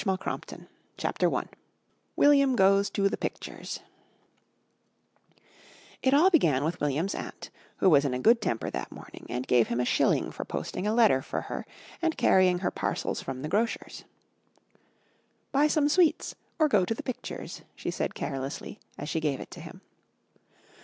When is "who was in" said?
7.77-8.15